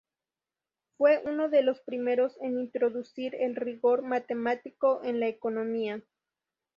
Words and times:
Fue 0.97 1.21
uno 1.25 1.47
de 1.49 1.61
los 1.61 1.79
primeros 1.81 2.35
en 2.41 2.59
introducir 2.59 3.35
el 3.35 3.55
rigor 3.55 4.01
matemático 4.01 5.03
en 5.03 5.19
la 5.19 5.27
economía. 5.27 6.01